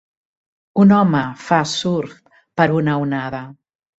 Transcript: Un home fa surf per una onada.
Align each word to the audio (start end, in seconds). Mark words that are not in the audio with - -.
Un 0.83 0.93
home 0.99 1.19
fa 1.49 1.59
surf 1.73 2.15
per 2.61 2.67
una 2.81 2.99
onada. 3.05 3.45